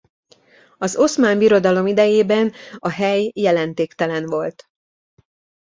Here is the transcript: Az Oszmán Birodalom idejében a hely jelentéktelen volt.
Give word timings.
Az 0.77 0.95
Oszmán 0.95 1.37
Birodalom 1.37 1.87
idejében 1.87 2.51
a 2.77 2.89
hely 2.89 3.31
jelentéktelen 3.35 4.25
volt. 4.25 4.69